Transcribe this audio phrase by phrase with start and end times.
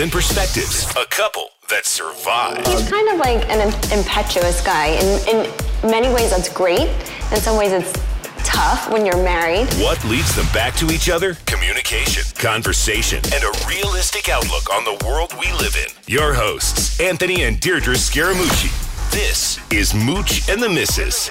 [0.00, 2.66] and perspectives, a couple that survive.
[2.66, 3.60] He's kind of like an
[3.96, 4.88] impetuous guy.
[4.88, 6.88] In, in many ways, that's great.
[7.32, 7.92] In some ways, it's
[8.44, 9.66] tough when you're married.
[9.74, 11.34] What leads them back to each other?
[11.46, 15.90] Communication, conversation, and a realistic outlook on the world we live in.
[16.06, 18.70] Your hosts, Anthony and Deirdre Scaramucci.
[19.10, 21.30] This is Mooch and the Missus.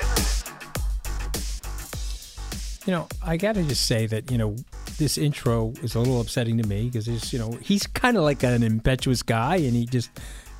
[2.87, 4.55] You know, I got to just say that, you know,
[4.97, 8.23] this intro is a little upsetting to me because it's, you know, he's kind of
[8.23, 10.09] like an impetuous guy and he just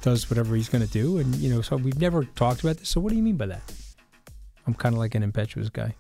[0.02, 1.18] does whatever he's going to do.
[1.18, 2.90] And, you know, so we've never talked about this.
[2.90, 3.74] So what do you mean by that?
[4.68, 5.96] I'm kind of like an impetuous guy.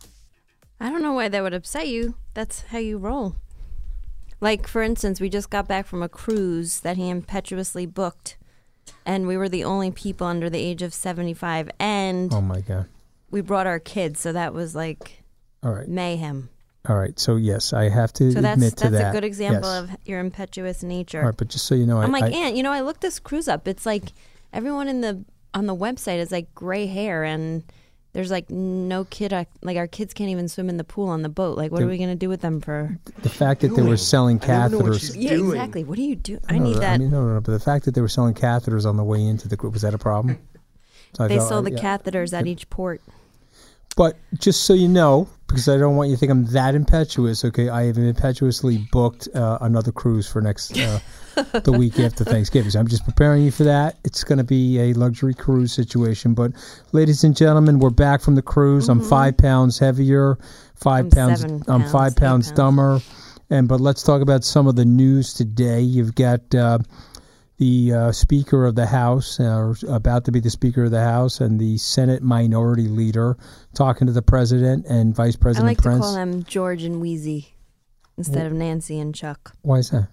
[0.80, 2.16] I don't know why that would upset you.
[2.34, 3.36] That's how you roll.
[4.42, 8.38] Like, for instance, we just got back from a cruise that he impetuously booked,
[9.06, 12.88] and we were the only people under the age of 75, and Oh, my God.
[13.32, 15.24] we brought our kids, so that was like
[15.64, 15.88] All right.
[15.88, 16.50] mayhem.
[16.88, 17.18] All right.
[17.20, 19.10] So, yes, I have to So that's admit to that's that.
[19.10, 19.84] a good example Yes.
[19.84, 21.20] of your impetuous nature.
[21.22, 21.38] All right.
[21.38, 23.20] But just so you know, I'm I, like, I, Aunt, you know, I looked this
[23.20, 23.68] cruise up.
[23.68, 24.14] It's like
[24.54, 27.64] everyone in the on the website is like gray hair, and
[28.14, 29.32] there's like no kid.
[29.62, 31.58] Like our kids can't even swim in the pool on the boat.
[31.58, 32.98] Like, what are we gonna do with them for?
[33.24, 35.00] the fact that they were selling I don't know what catheters.
[35.00, 35.52] she's Yeah, doing.
[35.52, 35.84] exactly.
[35.84, 36.40] What do you do?
[36.50, 36.94] I No, need that.
[36.96, 37.42] I mean, no, no, no.
[37.42, 39.82] But the fact that they were selling catheters on the way into the group was
[39.84, 40.38] that a problem?
[41.18, 41.98] So I they thought, sell uh, the yeah.
[41.98, 43.02] catheters at each port.
[43.96, 47.46] But just so you know, because I don't want you to think I'm that impetuous.
[47.46, 51.00] Okay, I have impetuously booked uh, another cruise for next uh,
[51.64, 52.72] the week after Thanksgiving.
[52.72, 53.98] So I'm just preparing you for that.
[54.04, 56.34] It's going to be a luxury cruise situation.
[56.34, 56.52] But
[56.92, 58.90] ladies and gentlemen, we're back from the cruise.
[58.90, 60.38] I'm five pounds heavier,
[60.76, 61.20] 5 Mm-hmm.
[61.20, 61.42] I'm pounds.
[61.42, 62.52] seven I'm five pounds pounds.
[62.52, 63.00] dumber.
[63.50, 65.80] And but let's talk about some of the news today.
[65.80, 66.54] You've got.
[66.54, 66.80] Uh,
[67.58, 71.02] the uh, Speaker of the House, uh, or about to be the Speaker of the
[71.04, 73.38] House, and the Senate Minority Leader
[73.74, 75.66] talking to the President and Vice President.
[75.66, 75.98] I like Prince.
[75.98, 77.56] to call them George and Wheezy
[78.18, 79.54] instead of Nancy and Chuck.
[79.62, 80.10] Why is that?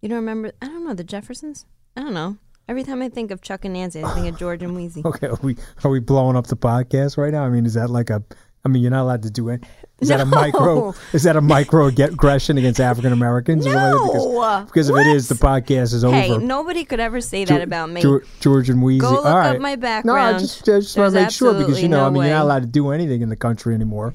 [0.00, 0.52] You don't remember?
[0.60, 1.66] I don't know the Jeffersons.
[1.96, 2.36] I don't know.
[2.68, 5.02] Every time I think of Chuck and Nancy, I think of George and Wheezy.
[5.06, 7.44] Okay, are we are we blowing up the podcast right now?
[7.44, 8.22] I mean, is that like a?
[8.64, 9.62] I mean, you're not allowed to do it.
[10.04, 10.94] Is that a micro?
[11.12, 13.66] Is that a micro aggression against African Americans?
[13.66, 14.12] No!
[14.12, 16.40] because, because if it is, the podcast is Hey, over.
[16.44, 18.02] nobody could ever say that about me.
[18.02, 19.00] Geor- George and Wheezy.
[19.00, 19.60] Go look All up right.
[19.60, 22.10] my No, I just, I just want to make sure because you know, I no
[22.10, 24.14] mean, you're not allowed to do anything in the country anymore.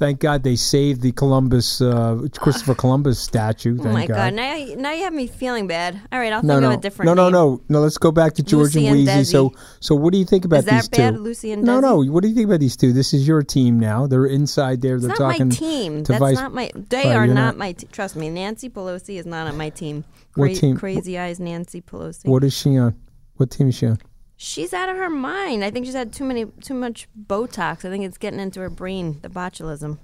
[0.00, 3.76] Thank God they saved the Columbus, uh, Christopher Columbus statue.
[3.78, 4.14] oh my God.
[4.16, 4.34] God!
[4.34, 6.00] Now, you- now you have me feeling bad.
[6.10, 7.32] All right, I'll no, think no, of a different no, no, name.
[7.32, 7.80] no, no.
[7.82, 9.24] Let's go back to George Lucy and and Wheezy.
[9.24, 11.20] So, so what do you think about Is that these bad, two?
[11.20, 12.02] Lucy and no, no.
[12.02, 12.94] What do you think about these two?
[12.94, 14.06] This is your team now.
[14.06, 14.98] They're inside there.
[14.98, 16.02] They're It's not talking my team.
[16.04, 16.36] That's Vice.
[16.36, 16.70] not my.
[16.74, 17.72] They Right, are not, not- my.
[17.72, 20.04] T- trust me, Nancy Pelosi is not on my team.
[20.34, 22.24] What team- Crazy eyes, Nancy Pelosi.
[22.24, 22.94] What is she on?
[23.36, 23.98] What team is she on?
[24.42, 25.62] She's out of her mind.
[25.62, 27.84] I think she's had too many, too much Botox.
[27.84, 29.98] I think it's getting into her brain, the botulism.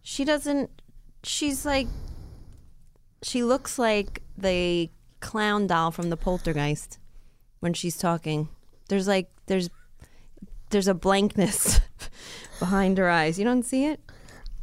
[0.00, 0.70] She doesn't.
[1.24, 1.88] She's like.
[3.24, 4.90] She looks like the
[5.20, 6.98] clown doll from the Poltergeist
[7.60, 8.48] when she's talking.
[8.88, 9.70] There's like there's
[10.70, 11.80] there's a blankness
[12.60, 13.38] behind her eyes.
[13.40, 13.98] You don't see it?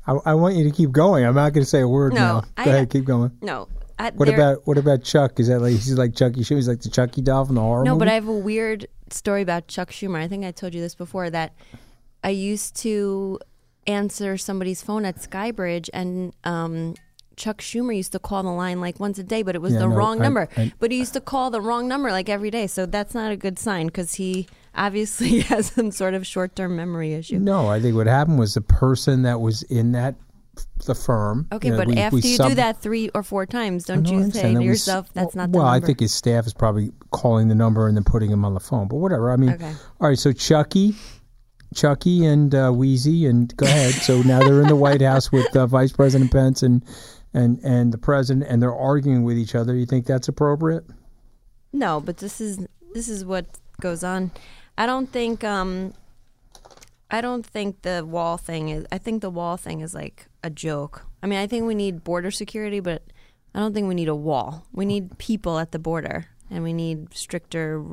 [0.07, 1.25] I, I want you to keep going.
[1.25, 2.41] I'm not going to say a word No, now.
[2.41, 3.31] Go I- ahead, keep going.
[3.41, 3.67] No.
[3.99, 5.39] I, What about what about Chuck?
[5.39, 6.41] Is that like he's like Chucky?
[6.43, 7.99] He's like the Chucky doll from the horror No, movie?
[7.99, 10.19] but I have a weird story about Chuck Schumer.
[10.19, 11.53] I think I told you this before that
[12.23, 13.39] I used to
[13.87, 16.95] answer somebody's phone at SkyBridge, and um,
[17.35, 19.79] Chuck Schumer used to call the line like once a day, but it was Yeah,
[19.79, 20.47] the no, wrong I- number.
[20.55, 23.31] I- but he used to call the wrong number like every day, so that's not
[23.31, 27.39] a good sign because he obviously has some sort of short-term memory issue.
[27.39, 30.15] No, I think what happened was the person that was in that
[30.85, 31.47] the firm.
[31.51, 33.85] Okay, you know, but we- after we you sub- do that three or four times,
[33.85, 35.83] don't you say to yourself, "That's not the well, number"?
[35.83, 38.59] I think his staff is probably calling the number and then putting him on the
[38.59, 38.87] phone.
[38.87, 39.31] But whatever.
[39.31, 39.73] I mean, Okay.
[39.99, 40.17] all right.
[40.17, 40.95] So Chucky,
[41.75, 43.93] Chucky, and uh, Wheezy, and go ahead.
[43.93, 46.83] so now they're in the White House with uh, Vice President Pence and
[47.33, 49.75] and and the president, and they're arguing with each other.
[49.75, 50.83] You think that's appropriate?
[51.71, 53.45] No, but this is this is what
[53.79, 54.31] goes on.
[54.77, 55.93] I don't think um
[57.09, 60.49] I don't think the wall thing is I think the wall thing is like a
[60.49, 61.05] joke.
[61.23, 63.03] I mean, I think we need border security, but
[63.55, 64.65] I don't think we need a wall.
[64.73, 67.83] We need people at the border and we need stricter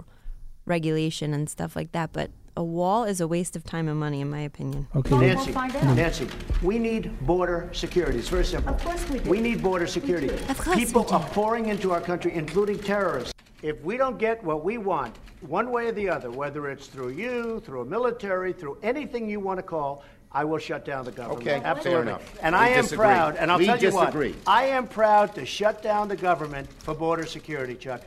[0.67, 4.21] regulation and stuff like that, but a wall is a waste of time and money
[4.21, 4.89] in my opinion.
[4.97, 5.17] Okay.
[5.17, 6.29] Nancy, Nancy,
[6.63, 8.19] we need border security.
[8.19, 8.75] It's very simple.
[8.75, 9.31] Of course we do.
[9.31, 10.29] We need border security.
[10.29, 11.15] Of course People we do.
[11.15, 13.33] are pouring into our country, including terrorists.
[13.63, 17.11] If we don't get what we want, one way or the other, whether it's through
[17.11, 20.03] you, through a military, through anything you want to call,
[20.33, 21.43] I will shut down the government.
[21.43, 22.03] Okay, fair absolutely.
[22.09, 22.39] enough.
[22.43, 23.07] And We I am disagree.
[23.07, 24.33] proud, and I'll We tell you disagree.
[24.33, 28.03] what, I am proud to shut down the government for border security, Chuck.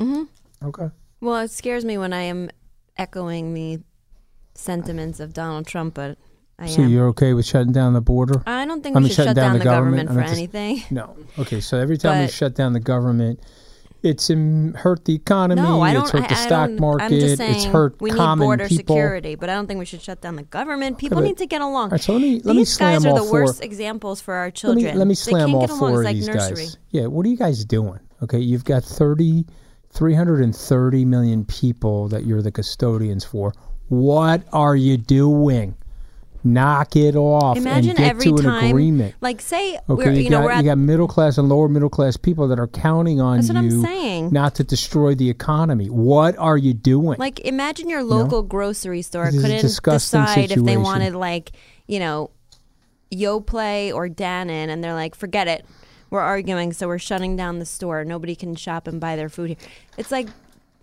[0.00, 0.26] Mhm.
[0.64, 0.88] Okay.
[1.20, 2.48] Well, it scares me when I am
[2.96, 3.80] echoing the
[4.54, 6.18] sentiments of Donald Trump, but
[6.58, 6.88] I So am.
[6.90, 8.42] you're okay with shutting down the border?
[8.46, 10.82] I don't think I we mean, should shut down the government I for just- anything.
[10.90, 11.16] No.
[11.38, 11.60] Okay.
[11.60, 13.40] So every time we shut down the government,
[14.02, 15.60] it's um, hurt the economy.
[15.60, 16.02] No, I don't.
[16.02, 17.04] It's hurt the I, I stock don't, market.
[17.04, 18.94] I'm just saying it's hurt we need border people.
[18.94, 20.96] security, but I don't think we should shut down the government.
[20.98, 21.90] People but- need to get along.
[21.90, 23.44] Right, so let me let me These slam guys are the four.
[23.44, 24.84] worst examples for our Let children.
[24.86, 25.78] me let me they slam can't all get along.
[25.80, 26.56] four of like these nursery.
[26.64, 26.76] guys.
[26.90, 27.06] Yeah.
[27.06, 28.00] What are you guys doing?
[28.22, 29.46] Okay, you've got 30,
[29.90, 33.52] 330 million people that you're the custodians for.
[33.88, 35.74] What are you doing?
[36.42, 39.14] Knock it off Imagine and get every to an time, agreement.
[39.20, 41.68] like say Okay, we're you, you know got at you got middle class and lower
[41.68, 44.30] middle class people that are counting on That's what I'm you saying.
[44.32, 45.88] not to destroy the economy.
[45.90, 47.18] What are you doing?
[47.18, 51.50] Like, imagine your local grocery store This couldn't decide if they wanted, like,
[51.86, 52.30] you know,
[53.12, 55.66] Yoplait or Dannon, and they're like, forget it.
[56.10, 58.04] We're arguing, so we're shutting down the store.
[58.04, 59.56] Nobody can shop and buy their food here.
[59.96, 60.28] It's like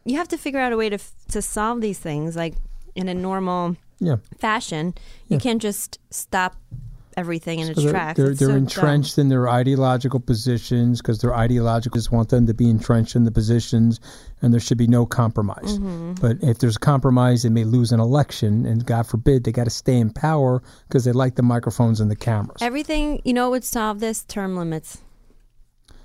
[0.06, 0.98] you have to figure out a way to
[1.30, 2.56] to solve these things, like
[2.96, 4.18] in a normal Yeah.
[4.40, 4.94] fashion.
[5.28, 5.40] You Yeah.
[5.40, 6.56] can't just stop
[7.18, 8.18] everything in its So they're, tracks.
[8.18, 8.64] they're, It's they're so dumb.
[8.64, 13.32] entrenched in their ideological positions because their ideologists want them to be entrenched in the
[13.32, 14.00] positions,
[14.44, 15.80] and there should be no compromise.
[15.80, 16.22] Mhm.
[16.22, 19.72] But if there's compromise, they may lose an election, and God forbid they got to
[19.72, 22.58] stay in power because they like the microphones and the cameras.
[22.62, 25.00] Everything, you know, would solve this term limits.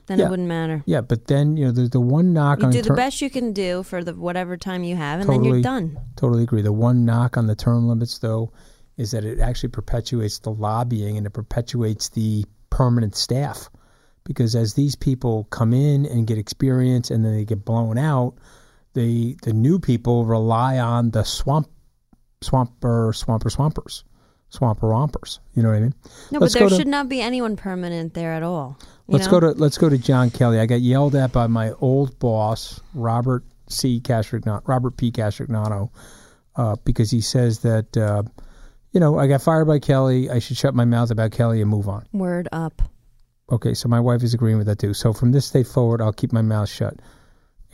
[0.06, 0.26] Then Yeah.
[0.26, 0.82] it wouldn't matter.
[0.86, 2.96] Yeah, but then you know the the one knock on You on do the ter-
[2.96, 5.98] best you can do for the whatever time you have, and then you're done.
[6.16, 6.62] Totally agree.
[6.62, 8.52] The one knock on the term limits, though,
[8.96, 13.70] is that it actually perpetuates the lobbying and it perpetuates the permanent staff.
[14.24, 18.34] Because as these people come in and get experience and then they get blown out,
[18.94, 21.68] the the new people rely on the swamp
[22.40, 24.04] swamper swamper swampers.
[24.52, 25.40] Swamper rompers.
[25.54, 25.94] You know what I mean?
[26.30, 28.78] No, Let's but there to- should not be anyone permanent there at all.
[29.08, 29.32] Let's know?
[29.32, 30.58] go to let's go to John Kelly.
[30.60, 34.00] I got yelled at by my old boss, Robert C.
[34.00, 35.10] Castrignano, Robert P.
[35.10, 35.90] Castrignano,
[36.56, 38.22] uh, because he says that uh,
[38.92, 40.28] you know I got fired by Kelly.
[40.30, 42.06] I should shut my mouth about Kelly and move on.
[42.12, 42.82] word up.
[43.50, 44.94] Okay, so my wife is agreeing with that too.
[44.94, 47.00] So from this day forward, I'll keep my mouth shut.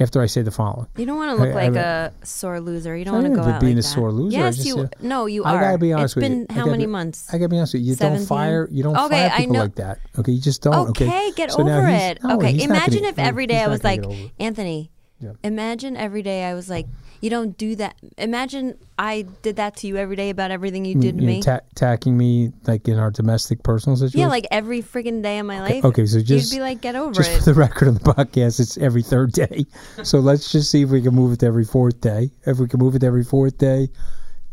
[0.00, 2.60] After I say the following, You don't want to look I- I- like a sore
[2.60, 2.96] loser.
[2.96, 3.94] You don't want to go out being like a that.
[3.94, 4.36] sore loser.
[4.38, 4.88] Yes, just, you.
[5.00, 5.56] no, you are.
[5.56, 6.46] I gotta be honest it's with been you.
[6.50, 7.28] I how gotta many be- months?
[7.34, 7.88] I gotta be honest with you.
[7.88, 8.18] You 17?
[8.20, 8.68] don't fire.
[8.70, 9.98] You don't Okay, fire I people know- like that.
[10.20, 10.90] Okay, you just don't.
[10.90, 12.22] Okay, Okay, get So over it.
[12.22, 14.30] no, okay, imagine gonna- if every day I was like, get over it.
[14.38, 14.92] Anthony.
[15.20, 15.32] Yeah.
[15.42, 16.86] Imagine every day I was like,
[17.20, 17.96] you don't do that.
[18.16, 21.42] Imagine I did that to you every day about everything you did to me.
[21.42, 24.20] ta- attacking me like in our domestic personal situation.
[24.20, 25.84] yeah, like every freaking day of my life.
[25.84, 27.34] Okay, so just you'd be like, get over just it.
[27.34, 29.66] Just for the record on the podcast, it's every third day.
[30.04, 32.30] So let's just see if we can move it to every fourth day.
[32.46, 33.88] If we can move it to every fourth day,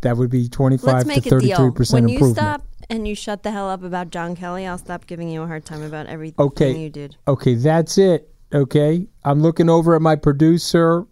[0.02, 1.72] that would be twenty Let's make to thirty deal.
[1.72, 5.06] percent When you stop and you shut the hell up about John Kelly, I'll stop
[5.06, 7.16] giving you a hard time about everything okay, you did.
[7.28, 8.32] okay, that's it.
[8.56, 11.06] Okay, I'm looking over at my producer.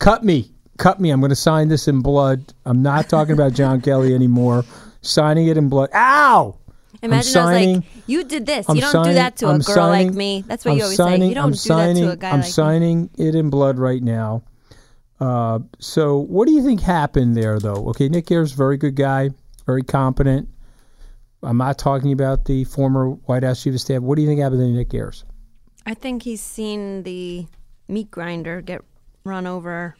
[0.00, 1.10] Cut me, cut me.
[1.10, 2.52] I'm going to sign this in blood.
[2.66, 4.64] I'm not talking about John Kelly anymore.
[5.02, 5.88] Signing it in blood.
[5.94, 6.58] Ow!
[7.02, 8.68] I'm Imagine I was like, you did this.
[8.68, 10.44] I'm you don't signing- do that to a I'm girl signing- like me.
[10.46, 11.28] That's what I'm you always signing- say.
[11.28, 12.50] You don't I'm do signing, that to a guy I'm like me.
[12.50, 14.42] signing it in blood right now.
[15.20, 17.88] Uh, so, what do you think happened there, though?
[17.90, 19.30] Okay, Nick Ayers, very good guy,
[19.66, 20.48] very competent.
[21.42, 24.00] I'm not talking about the former White House chief of staff.
[24.02, 25.24] What do you think happened to Nick Ayers?
[25.90, 27.46] I think he's seen the
[27.88, 28.82] meat grinder get
[29.24, 29.96] run over.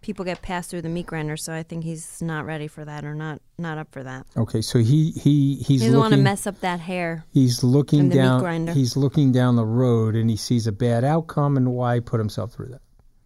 [0.00, 3.04] People get passed through the meat grinder, so I think he's not ready for that
[3.04, 4.26] or not not up for that.
[4.36, 7.24] Okay, so he he he's he doesn't want to mess up that hair.
[7.32, 8.40] He's looking and the meat down.
[8.40, 8.72] grinder.
[8.72, 12.52] He's looking down the road, and he sees a bad outcome, and why put himself
[12.52, 12.82] through that?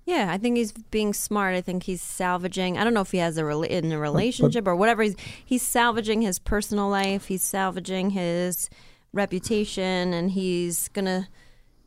[0.07, 1.55] Yeah, I think he's being smart.
[1.57, 2.79] I think he's salvaging.
[2.79, 5.03] I don't know if he has a in a relationship or whatever.
[5.03, 7.27] He's he's salvaging his personal life.
[7.27, 8.71] He's salvaging his
[9.13, 11.29] reputation, and he's gonna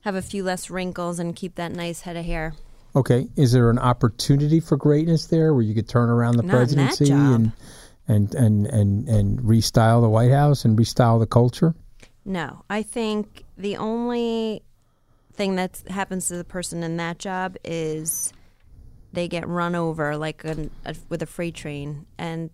[0.01, 2.53] have a few less wrinkles and keep that nice head of hair.
[2.95, 6.55] Okay, is there an opportunity for greatness there, where you could turn around the Not
[6.55, 7.51] presidency and
[8.07, 11.73] and and and and restyle the White House and restyle the culture?
[12.25, 14.63] No, I think the only
[15.33, 18.33] thing that happens to the person in that job is
[19.13, 22.49] they get run over like a, a, with a freight train, and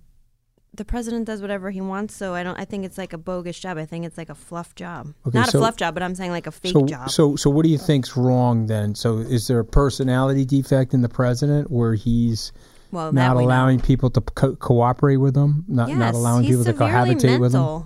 [0.77, 2.15] the president does whatever he wants.
[2.15, 2.57] So I don't.
[2.59, 3.77] I think it's like a bogus job.
[3.77, 6.15] I think it's like a fluff job, Okay, not so- a fluff job, but I'm
[6.15, 7.09] saying like a fake so, job.
[7.11, 8.95] so, so, what do you think's wrong then?
[8.95, 12.51] So, is there a personality defect in the president where he's
[12.91, 13.43] Well, not know.
[13.43, 17.85] allowing people to co- cooperate with him, not not allowing people to cohabitate with him?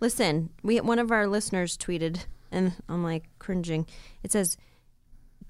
[0.00, 3.86] Listen, we one of our listeners tweeted, and I'm like cringing.
[4.22, 4.56] It says,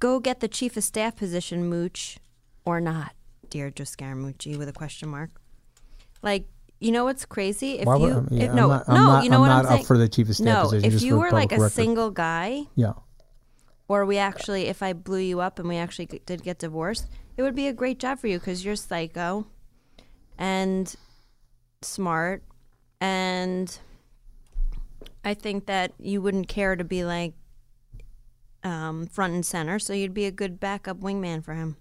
[0.00, 2.18] "Go get the chief of staff position, Mooch,
[2.64, 3.12] or not,
[3.48, 5.30] Deirdre Scaramucci?" with a question mark.
[6.22, 6.46] Like,
[6.80, 7.78] you know what's crazy?
[7.78, 9.36] If Why would- you um, yeah, if, I'm no not- I'm no, not- you know
[9.36, 9.84] I'm what not I'm up saying?
[9.84, 11.62] for the chief of staff no, position, if just you for were like public a
[11.62, 11.72] record.
[11.74, 12.92] single guy, Yeah.
[13.88, 17.06] or we actually, if I blew you up and we actually g- did get divorced,
[17.36, 19.46] it would be a great job for you because you're psycho
[20.38, 20.94] and
[21.82, 22.42] smart,
[23.00, 23.78] and
[25.24, 27.34] I think that you wouldn't care to be like
[28.62, 31.76] um, front and center, so you'd be a good backup wingman for him.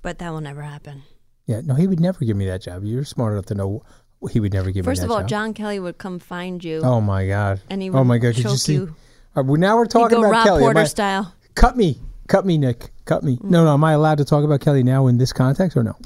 [0.00, 1.02] But that will never happen.
[1.46, 2.84] Yeah, no, he would never give me that job.
[2.84, 3.82] You're smart enough to know
[4.30, 5.28] he would never give First of all, job.
[5.28, 6.80] John Kelly would come find you.
[6.82, 7.60] Oh my God!
[7.70, 8.34] And he oh would my God!
[8.34, 8.74] Could you see?
[8.74, 8.94] you.
[9.34, 10.60] Well, now we're talking about Rob Kelly.
[10.62, 11.34] Porter I- style.
[11.54, 11.98] Cut me,
[12.28, 13.38] cut me, Nick, cut me.
[13.42, 13.74] No, no.
[13.74, 15.96] Am I allowed to talk about Kelly now in this context or no?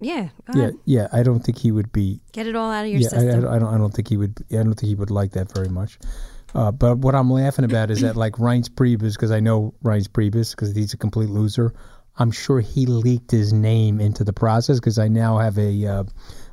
[0.00, 0.74] Yeah, go Yeah, ahead.
[0.84, 1.08] yeah.
[1.12, 2.20] I don't think he would be.
[2.32, 3.40] Get it all out of your yeah, I, I, system.
[3.42, 3.74] don't- I don't.
[3.74, 4.38] I don't think he would.
[4.50, 5.98] I don't think he would like that very much.
[6.54, 10.08] Uh, but what I'm laughing about is that like Reince Priebus, because I know Reince
[10.08, 11.74] Priebus, because he's a complete loser.
[12.20, 16.04] I'm sure he leaked his name into the process because I now have a, uh,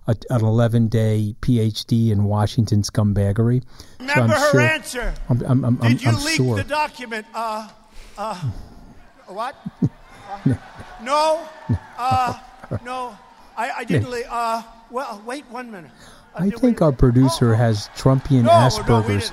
[0.08, 3.64] a an 11 day PhD in Washington scumbaggery.
[3.64, 3.68] So
[4.00, 5.14] I'm Remember her sure- answer.
[5.30, 6.56] I'm, I'm, I'm, Did you leak sure.
[6.58, 7.26] the document?
[7.34, 7.68] Uh,
[8.18, 8.36] uh,
[9.28, 9.56] what?
[10.28, 10.56] Uh,
[11.04, 11.48] no,
[12.00, 12.34] uh,
[12.84, 13.16] no,
[13.56, 14.26] I, I didn't leak.
[14.28, 15.92] Uh, well, wait one minute.
[16.34, 19.32] I think our producer has Trumpian No, no, Asperger's.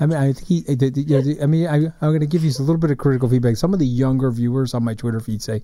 [0.00, 0.64] I mean, I think he.
[0.66, 2.78] uh, the- the- you the- I mean, I, I'm going to give you a little
[2.78, 3.58] bit of critical feedback.
[3.58, 5.62] Some of the younger viewers on my Twitter feed say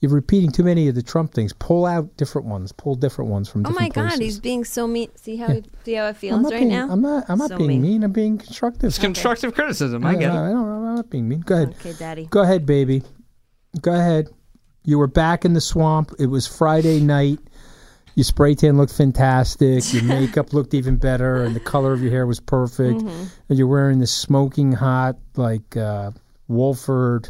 [0.00, 1.52] you're repeating too many of the Trump things.
[1.52, 2.70] Pull out different ones.
[2.72, 4.20] Pull different ones from Oh different my God, places.
[4.20, 5.08] he's being so mean.
[5.16, 5.54] See how Yeah.
[5.54, 6.88] he, see how it feels right being, now.
[6.90, 7.24] I'm not.
[7.28, 8.04] I'm not So being mean.
[8.04, 8.84] I'm being constructive.
[8.84, 10.04] It's constructive criticism.
[10.06, 10.50] I get I, it.
[10.50, 11.40] I don't, I'm not being mean.
[11.40, 11.74] Go ahead.
[11.80, 12.26] Okay, Daddy.
[12.26, 13.02] Go ahead, baby.
[13.80, 14.28] Go ahead.
[14.84, 16.12] You were back in the swamp.
[16.18, 17.40] It was Friday night.
[18.14, 19.92] Your spray tan looked fantastic.
[19.92, 23.00] Your makeup looked even better, and the color of your hair was perfect.
[23.00, 23.26] Mhm.
[23.48, 26.12] And you're wearing this smoking hot, like uh,
[26.48, 27.28] Wolford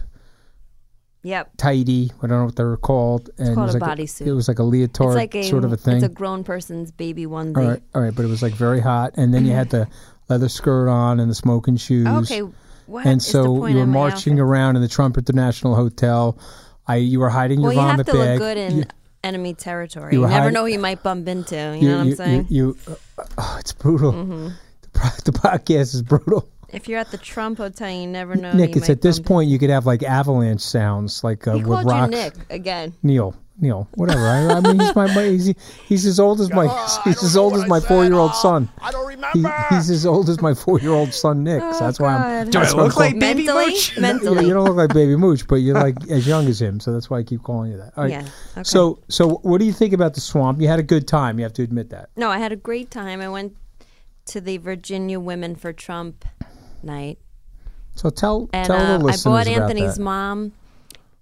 [1.24, 1.50] Yep.
[1.56, 2.10] Tidy.
[2.22, 3.28] I don't know what they were called.
[3.38, 4.26] And called it was a like bodysuit.
[4.26, 5.96] It was like a leotard It's like a sort of a thing.
[5.96, 7.56] It's a grown person's baby onesie.
[7.56, 9.14] all right, all right, but it was like very hot.
[9.16, 9.88] And then you had the
[10.28, 12.06] leather skirt on and the smoking shoes.
[12.06, 12.42] Okay,
[12.86, 16.38] what and is the so you were marching around in the Trump International Hotel.
[16.86, 18.14] I you were hiding your Well, your you have to bag.
[18.14, 18.84] look good in You-
[19.24, 20.14] enemy territory.
[20.14, 21.56] you You, never hiding- know who you might bump into.
[21.56, 22.46] You, you- know what I'm saying?
[22.48, 24.12] You, you- uh, oh, it's brutal.
[24.12, 24.52] Mhm.
[24.92, 26.48] The, the podcast is brutal.
[26.72, 28.52] If you're at the Trump hotel, you never know.
[28.52, 31.68] Nick, it's at this point you could have like avalanche sounds, like uh, He with
[31.68, 32.14] called rocks.
[32.14, 32.92] you Nick again.
[33.02, 34.20] Neil, Neil, whatever.
[34.20, 35.54] I, I mean, he's my, my he's,
[35.86, 36.66] he's as old as my
[37.04, 38.68] he's as old as my four year old son.
[38.82, 39.54] I don't remember.
[39.70, 41.62] he's as old as my four year old son Nick.
[41.72, 42.44] so that's why I'm.
[42.50, 42.52] God.
[42.52, 43.72] that's why I'm calling- Mentally?
[43.74, 44.46] Yeah, Mentally.
[44.46, 47.08] you don't look like Baby Mooch, but you're like as young as him, so that's
[47.08, 47.94] why I keep calling you that.
[47.96, 48.10] All right.
[48.12, 48.62] Yeah, okay.
[48.64, 50.60] So, so what do you think about the swamp?
[50.60, 51.38] You had a good time.
[51.38, 52.10] You have to admit that.
[52.14, 53.22] No, I had a great time.
[53.22, 53.56] I went
[54.26, 56.24] to the Virginia Women for Trump
[56.84, 57.18] night.
[57.94, 60.02] So tell And tell uh, the I bought Anthony's that.
[60.02, 60.52] mom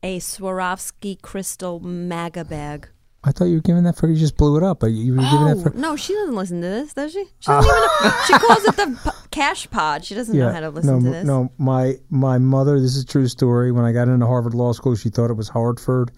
[0.02, 2.88] a Swarovski crystal MAGA bag.
[3.24, 5.22] I thought you were giving that for you just blew it up, but you were
[5.22, 7.24] giving that Oh, for no, she doesn't listen to this, does she?
[7.40, 8.22] She doesn't even know.
[8.26, 10.04] She calls it the p- cash pod.
[10.04, 11.24] She doesn't know how to listen no, to this.
[11.26, 12.78] No, my my mother.
[12.78, 13.72] This is a true story.
[13.72, 16.12] When I got into Harvard Law School, she thought it was Hartford,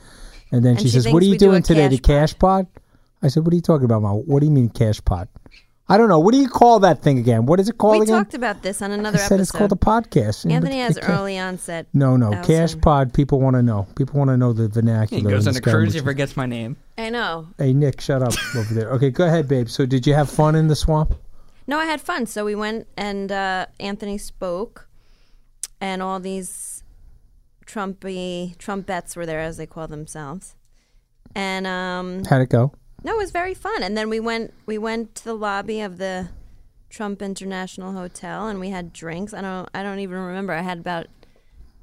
[0.52, 1.88] and then And she, she says, "What are you we do doing today?
[1.88, 2.66] The cash cash pod?"
[3.22, 4.16] I said, "What are you talking about, Mom?
[4.26, 5.28] What do you mean cash pod?"
[5.90, 6.18] I don't know.
[6.18, 7.46] What do you call that thing again?
[7.46, 8.16] What is it called we again?
[8.16, 9.40] talked about this on another I said episode.
[9.40, 10.50] it's called a podcast.
[10.50, 11.86] Anthony has early onset.
[11.94, 12.46] No, no, Alzheimer's.
[12.46, 13.14] cash pod.
[13.14, 13.86] People want to know.
[13.96, 15.30] People want to know the vernacular.
[15.30, 16.76] He goes in on a cruise, he forgets my name.
[16.98, 17.48] I know.
[17.56, 18.90] Hey Nick, shut up over there.
[18.90, 19.68] Okay, go ahead, babe.
[19.68, 21.14] So, did you have fun in the swamp?
[21.66, 22.26] No, I had fun.
[22.26, 24.88] So we went and uh, Anthony spoke,
[25.80, 26.82] and all these
[27.66, 30.54] Trumpy Trumpets were there, as they call themselves.
[31.34, 32.72] And um, How'd it go?
[33.04, 33.82] No, it was very fun.
[33.82, 36.28] And then we went we went to the lobby of the
[36.90, 39.34] Trump International Hotel, and we had drinks.
[39.34, 40.52] I don't I don't even remember.
[40.52, 41.06] I had about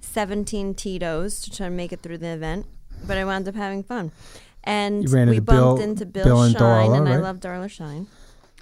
[0.01, 2.65] seventeen Tito's to try to make it through the event,
[3.05, 4.11] but I wound up having fun.
[4.63, 7.69] And we into bumped Bill- into Bill, Bill and Shine, Darla, and I love Darla
[7.69, 8.07] Shine.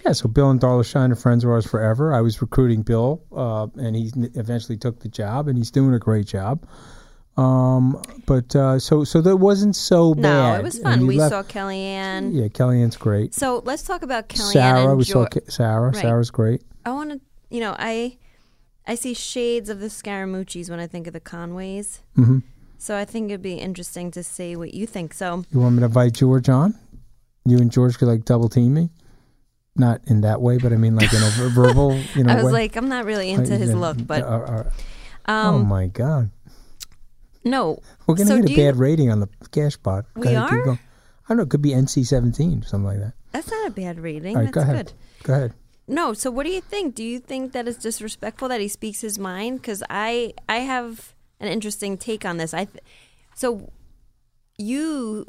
[0.05, 2.13] Yeah, so Bill and Darla Shine are friends of ours forever.
[2.13, 6.00] I was recruiting Bill, uh, and he eventually took the job, and he's doing a
[6.00, 6.67] great job.
[7.35, 10.21] Um, but uh, so so that wasn't so bad.
[10.21, 11.07] No, it was fun.
[11.07, 12.31] We left- saw Kellyanne.
[12.33, 13.33] Yeah, Kellyanne's great.
[13.33, 15.89] So let's talk about Kellyanne Sarah, and we saw Ke- Sarah.
[15.91, 15.95] Right.
[15.95, 16.61] Sarah's great.
[16.85, 18.17] I want to, you know, I
[18.85, 22.01] I see shades of the Scaramucci's when I think of the Conways.
[22.15, 22.39] hmm
[22.77, 25.13] So I think it'd be interesting to see what you think.
[25.13, 26.75] So You want me to invite George on?
[27.45, 28.89] You and George could like double team me.
[29.75, 31.97] Not in that way, but I mean like in a verbal.
[32.13, 32.51] You know, I was way.
[32.51, 34.27] like, I'm not really into Uh, his look, but uh,
[35.25, 36.29] uh, um, oh my god,
[37.43, 37.79] no.
[38.07, 40.05] we're gonna so get a bad you- rating on the cash pod.
[40.15, 40.47] We ahead, are?
[40.47, 41.43] I don't know.
[41.43, 43.13] It could be NC seventeen, something like that.
[43.31, 44.35] That's not a bad rating.
[44.35, 44.85] Right, That's go ahead.
[44.85, 45.27] good.
[45.27, 45.53] Go ahead.
[45.88, 46.95] No, so what do you think?
[46.95, 49.62] Do you think that it's disrespectful that he speaks his mind?
[49.62, 52.53] Because I I have an interesting take on this.
[52.53, 52.83] I th-
[53.35, 53.71] so
[54.57, 55.27] you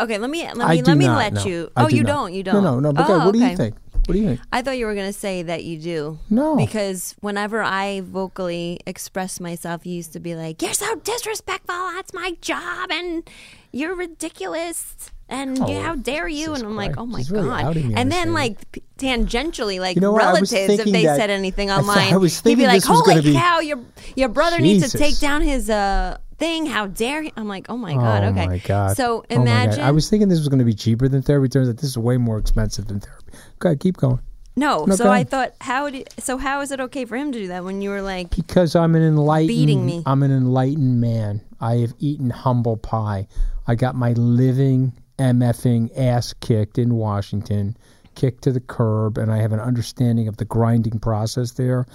[0.00, 0.18] okay?
[0.18, 1.44] Let me let me let me not, let no.
[1.44, 1.70] you.
[1.76, 2.08] I oh, you not.
[2.08, 2.34] don't.
[2.34, 2.64] You don't.
[2.64, 3.26] no, no, but go oh.
[3.26, 3.76] What do you oh, think?
[4.08, 4.40] What do you think?
[4.50, 6.18] I thought you were going to say that you do.
[6.30, 6.56] No.
[6.56, 11.74] Because whenever I vocally express myself, you used to be like, "You're so disrespectful.
[11.94, 13.28] That's my job, and
[13.70, 16.54] you're ridiculous." And Oh, how dare you?
[16.54, 17.62] And I'm like, oh my really god!
[17.64, 20.14] outing me on and then like p- tangentially, like You know?
[20.16, 23.14] I relatives, if they that- said anything I online, I was he'd be like, "Holy
[23.16, 23.58] gonna be- cow!
[23.60, 23.78] Your
[24.16, 26.66] your brother needs to take down his uh thing.
[26.66, 28.24] How dare he?" I'm like, oh my god!
[28.24, 28.96] oh okay, my god.
[28.96, 29.48] so oh imagine.
[29.48, 29.84] Oh imagine.
[29.84, 31.48] I was thinking this was going to be cheaper than therapy.
[31.48, 33.32] Turns out this is way more expensive than therapy.
[33.58, 34.20] Go ahead, keep going.
[34.56, 37.48] no, so I thought, how did so how is it okay for him to do
[37.48, 40.02] that when you were like, Because I'm an enlightened Beating me.
[40.06, 41.40] I'm an enlightened man.
[41.60, 43.26] I have eaten humble pie.
[43.66, 47.76] I got my living MFing ass kicked in Washington,
[48.14, 51.86] kicked to the curb, and I have an understanding of the grinding process there.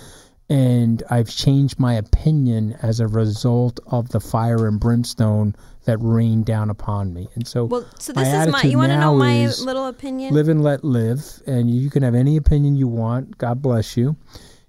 [0.50, 6.46] And I've changed my opinion as a result of the fire and brimstone that rained
[6.46, 7.28] down upon me.
[7.36, 8.62] And so, well, so this is my.
[8.62, 10.34] You want to know now my little opinion?
[10.34, 13.38] live and let live, and you can have any opinion you want.
[13.38, 14.16] God bless you.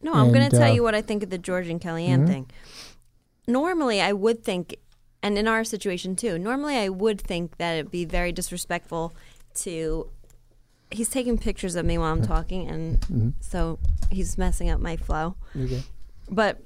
[0.02, 2.24] No, I'm going to tell uh, you what I think of the George and Kellyanne
[2.24, 2.26] mhm.
[2.26, 2.50] thing.
[3.46, 4.76] Normally, I would think,
[5.22, 9.14] and in our situation too, normally I would think that it'd be very disrespectful
[9.56, 10.10] to.
[10.94, 13.32] He's taking pictures of me while I'm talking, and Mhm.
[13.40, 13.78] so
[14.10, 15.34] he's messing up my flow.
[15.58, 15.82] Okay.
[16.30, 16.62] But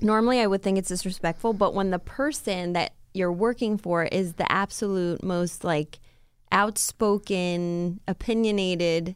[0.00, 4.34] normally I would think it's disrespectful, but when the person that you're working for is
[4.34, 6.00] the absolute most like
[6.50, 9.14] outspoken, opinionated,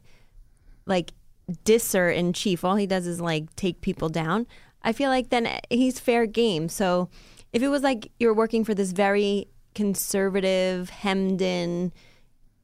[0.85, 1.11] like
[1.65, 4.47] disser in chief, all he does is like take people down.
[4.83, 6.69] I feel like then he's fair game.
[6.69, 7.09] So
[7.51, 11.91] if it was like you're working for this very conservative, hemmed in,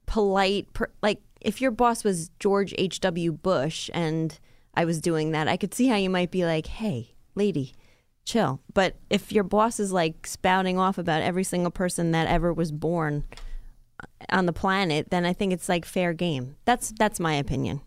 [0.05, 3.31] polite, per- like if your boss was George H.W.
[3.31, 4.37] Bush and
[4.73, 7.73] I was doing that, I could see how you might be like, hey, lady,
[8.25, 8.61] chill.
[8.73, 12.71] But if your boss is like spouting off about every single person that ever was
[12.71, 13.23] born
[14.01, 16.57] uh, on the planet, then I think it's like fair game.
[16.65, 17.81] That's that's my opinion.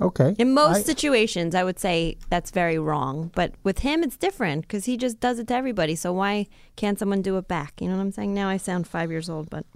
[0.00, 0.34] Okay.
[0.38, 3.30] In most I- situations, I would say that's very wrong.
[3.34, 5.94] But with him, it's different because he just does it to everybody.
[5.94, 7.80] So why can't someone do it back?
[7.82, 8.32] You know what I'm saying?
[8.32, 9.66] Now I sound five years old, but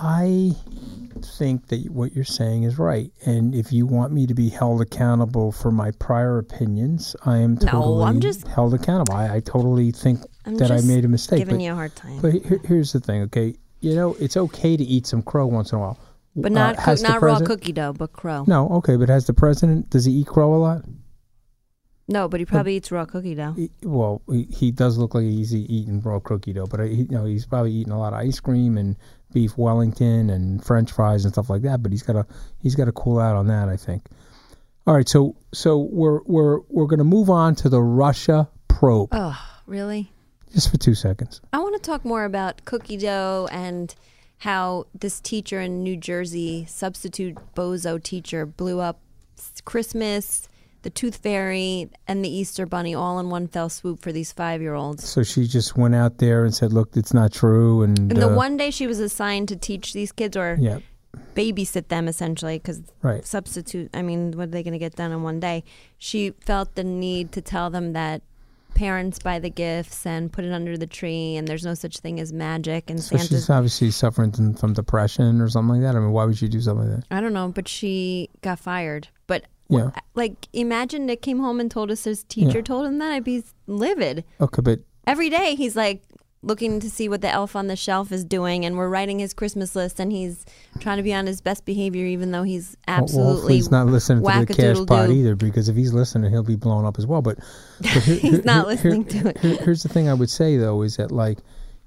[0.00, 0.54] I
[1.22, 3.10] think that what you're saying is right.
[3.26, 7.56] And if you want me to be held accountable for my prior opinions, I am
[7.56, 9.14] totally No, I'm just- held accountable.
[9.14, 11.40] I, I totally think I'm that I made a mistake.
[11.40, 12.20] giving but, you a hard time.
[12.20, 13.56] But here, here's the thing, okay?
[13.80, 15.98] You know, it's okay to eat some crow once in a while.
[16.36, 18.44] but Uh, not has not raw cookie dough, but crow.
[18.46, 20.84] No, okay, but has the president, does he eat crow a lot?
[22.10, 23.52] No, but he probably eats raw cookie dough.
[23.52, 27.08] He- well, he, he does look like he's eating raw cookie dough, but he, you
[27.10, 28.96] know, he's probably eating a lot of ice cream and
[29.32, 31.82] beef Wellington and French fries and stuff like that.
[31.82, 32.26] But he's got to
[32.60, 34.04] he's got to cool out on that, I think.
[34.86, 39.10] All right, so so we're we're we're going to move on to the Russia probe
[39.12, 40.10] Oh, really?
[40.52, 41.40] just for two seconds.
[41.52, 43.94] I want to talk more about cookie dough and
[44.38, 49.00] how this teacher in New Jersey, substitute bozo teacher, blew up
[49.64, 50.48] Christmas,
[50.88, 54.62] the Tooth Fairy, and the Easter Bunny all in one fell swoop for these five
[54.62, 55.06] year olds.
[55.06, 58.30] So she just went out there and said, "Look, it's not true." And, And the
[58.32, 60.78] uh, one day she was assigned to teach these kids or Yeah.
[61.34, 63.26] babysit them essentially because Right.
[63.26, 65.62] substitute, I mean, what are they going to get done in one day?
[65.98, 68.22] She felt the need to tell them that
[68.74, 72.20] parents buy the gifts and put it under the tree and there's no such thing
[72.20, 75.96] as magic and so Santa's she's obviously suffering from- from depression or something like that.
[75.96, 77.06] I mean, why would she do something like that?
[77.10, 79.08] I don't know, but she got fired.
[79.70, 79.90] But Yeah.
[80.14, 82.62] like, imagine Nick came home and told us his teacher Yeah.
[82.62, 83.12] told him that.
[83.12, 84.24] I'd be livid.
[84.40, 86.02] Okay, but Every day he's like
[86.42, 89.32] looking to see what the elf on the shelf is doing, and we're writing his
[89.34, 90.44] Christmas list, and he's
[90.78, 93.86] trying to be on his best behavior, even though he's Well, well, absolutely he's not
[93.88, 97.06] listening to the cash pod either, because if he's listening, he'll be blown up as
[97.06, 97.22] well.
[97.22, 97.38] But,
[97.80, 99.38] but here- He's here- not here- listening to it.
[99.38, 101.38] here- here's the thing I would say though is that like,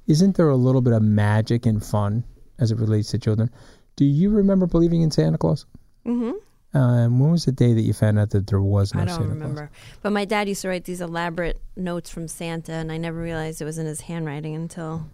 [0.07, 2.23] isn't there a little bit of magic and fun
[2.59, 3.49] as it relates to children?
[3.95, 5.65] Do you remember believing in Santa Claus?
[6.05, 6.31] hmm
[6.73, 9.15] Um, when was the day that you found out that there was no I don't
[9.15, 9.71] Santa remember.
[10.01, 13.61] But my dad used to write these elaborate notes from Santa, and I never realized
[13.61, 15.09] it was in his handwriting until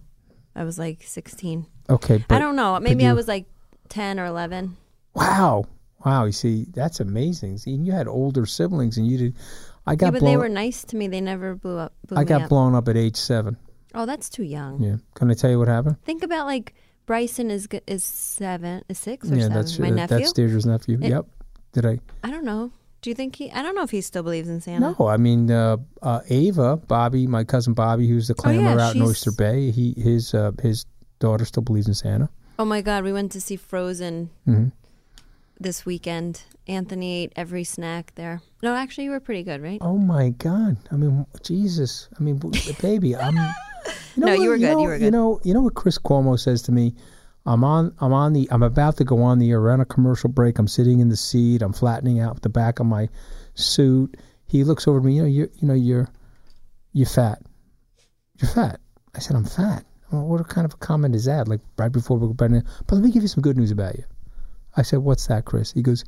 [0.56, 1.65] I was like 16.
[1.89, 2.80] Okay, but, I don't know.
[2.80, 3.46] Maybe I was like
[3.89, 4.78] 10 or 11.
[5.15, 5.65] Wow.
[6.06, 7.58] Wow, you see, that's amazing.
[7.58, 9.36] See, you had older siblings, and you did.
[9.88, 10.32] I got yeah, but blown.
[10.32, 11.08] they were nice to me.
[11.08, 11.93] They never blew up.
[12.06, 12.50] Blew I got up.
[12.50, 13.58] blown up at age seven.
[13.96, 14.82] Oh, that's too young.
[14.82, 14.98] Yeah.
[15.15, 16.02] Can I tell you what happened?
[16.04, 16.76] Think about like
[17.08, 19.54] Bryson is is seven, is six or yeah, seven.
[19.54, 20.20] that's My uh, nephew.
[20.20, 21.00] that's Deirdre's nephew.
[21.02, 21.26] It- yep.
[21.78, 22.00] Did I?
[22.24, 22.72] I don't know.
[23.04, 23.52] Do you think he?
[23.52, 24.96] I don't know if he still believes in Santa.
[24.98, 28.88] No, I mean uh, uh, Ava, Bobby, my cousin Bobby, who's the clammer Oh, yeah,
[28.88, 29.70] out in Oyster Bay.
[29.70, 30.88] He his uh, his
[31.20, 32.30] daughter still believes in Santa.
[32.58, 34.72] Oh my God, we went to see Frozen Mhm.
[35.60, 36.42] this weekend.
[36.68, 38.42] Anthony ate every snack there.
[38.63, 39.78] No, actually, you were pretty good, right?
[39.80, 40.78] Oh my God!
[40.92, 42.10] I mean, Jesus!
[42.20, 42.42] I mean,
[42.82, 43.36] baby, I'm.
[44.16, 45.06] You No, you what- were good, Know, you were good.
[45.06, 46.96] You know, you know what Chris Cuomo says to me.
[47.47, 47.95] I'm on.
[47.99, 48.47] I'm on the.
[48.51, 50.60] I'm about to go on the air on a commercial break.
[50.60, 51.62] I'm sitting in the seat.
[51.62, 53.07] I'm flattening out the back of my
[53.55, 54.17] suit.
[54.45, 55.15] He looks over to me.
[55.15, 56.10] You know, you you know, you're
[56.91, 57.41] you're fat.
[58.39, 58.81] You're fat.
[59.15, 59.86] I said, I'm fat.
[60.12, 61.47] Well, what kind of a comment is that?
[61.47, 62.63] Like right before we go back in.
[62.86, 64.03] But let me give you some good news about you.
[64.75, 65.71] I said, What's that, Chris?
[65.71, 66.03] He goes,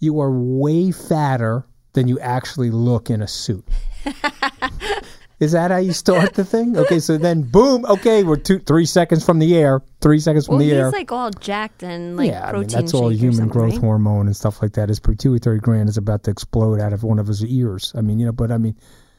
[0.00, 3.66] You are way fatter than you actually look in a suit.
[5.38, 6.76] Is that how you start the thing?
[6.86, 9.82] Okay, so then boom, okay, we're two three seconds from the air.
[10.00, 10.86] Three seconds from well, the he's air.
[10.86, 13.80] He's like all jacked and like yeah, I mean, that's all human growth right?
[13.80, 14.88] hormone and stuff like that.
[14.88, 17.92] His pituitary gland is about to explode out of one of his ears.
[17.96, 18.76] I mean, you know, but I mean,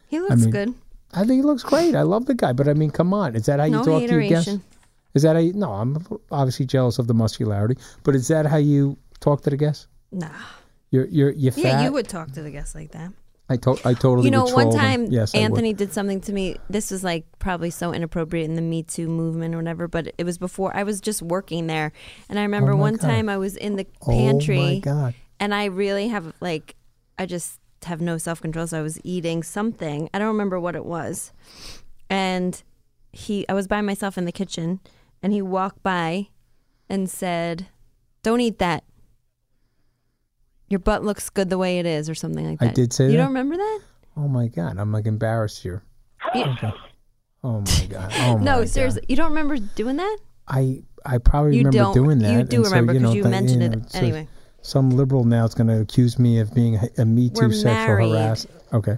[0.07, 0.73] He I looks mean, good.
[1.13, 1.95] I think he looks great.
[1.95, 4.01] I love the guy, but I mean, come on, is that how you No talk
[4.01, 4.57] to your guests?
[5.13, 5.53] Is that how you?
[5.53, 9.57] No, I'm obviously jealous of the muscularity, but is that how you talk to the
[9.57, 9.87] guests?
[10.11, 10.29] Nah.
[10.91, 11.63] You're you're you fat.
[11.63, 13.11] Yeah, you would talk to the guests like that.
[13.49, 14.25] I to- I totally.
[14.25, 16.57] You know, one time yes, Anthony did something to me.
[16.69, 20.23] This was like probably so inappropriate in the Me Too movement or whatever, but it
[20.25, 21.93] was before I was just working there.
[22.29, 23.07] And I remember Oh one God.
[23.07, 24.79] time I was in the Oh my pantry.
[24.81, 25.13] God.
[25.39, 26.75] And I really have like,
[27.17, 28.67] I just have no self control.
[28.67, 30.09] So I was eating something.
[30.13, 31.31] I don't remember what it was.
[32.09, 32.61] And
[33.13, 34.79] he, I was by myself in the kitchen
[35.23, 36.27] and he walked by
[36.89, 37.67] and said,
[38.23, 38.83] Don't eat that.
[40.69, 42.69] Your butt looks good the way it is, or something like that.
[42.71, 43.17] I did say You that?
[43.17, 43.79] don't remember that?
[44.17, 45.83] Oh my god, I'm like embarrassed here.
[46.35, 46.73] Okay.
[47.43, 48.11] Oh my god.
[48.19, 48.69] Oh my no, God.
[48.69, 50.17] seriously, you don't remember doing that?
[50.47, 52.31] I I probably You remember don't- doing that.
[52.33, 54.27] you do and so, remember 'cause know, you that, mentioned it know, so anyway.
[54.63, 57.53] Some liberal now is going to accuse me of being a, a Me Too We're
[57.53, 58.45] sexual harass.
[58.73, 58.97] Okay.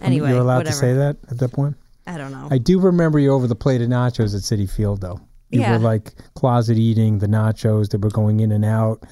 [0.00, 0.72] Anyway, you're allowed whatever.
[0.72, 1.76] to say that at that point.
[2.06, 2.48] I don't know.
[2.50, 5.20] I do remember you over the plate of nachos at Citi Field, though.
[5.50, 5.72] You Yeah.
[5.72, 9.02] were like closet eating the nachos that were going in and out.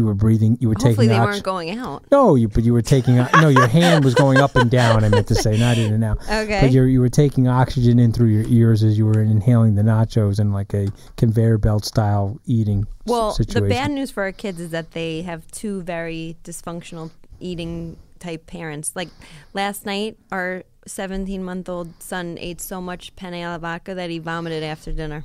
[0.00, 0.56] You were breathing.
[0.62, 1.08] You were Hopefully taking.
[1.10, 2.04] they ox- weren't going out.
[2.10, 3.48] No, you but you were taking no.
[3.50, 5.04] Your hand was going up and down.
[5.04, 6.18] I meant to say, not in and out.
[6.22, 6.60] Okay.
[6.62, 9.82] But you you were taking oxygen in through your ears as you were inhaling the
[9.82, 13.68] nachos in like a conveyor belt style eating Well, situation.
[13.68, 17.10] the bad news for our kids is that they have two very dysfunctional
[17.40, 18.92] eating type parents.
[18.94, 19.10] Like
[19.52, 24.18] last night, our 17 month old son ate so much penne alla vodka that he
[24.18, 25.24] vomited after dinner.